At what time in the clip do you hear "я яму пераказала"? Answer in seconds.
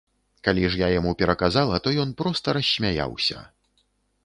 0.79-1.75